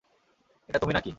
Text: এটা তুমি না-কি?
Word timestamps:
এটা 0.69 0.79
তুমি 0.79 0.93
না-কি? 0.93 1.09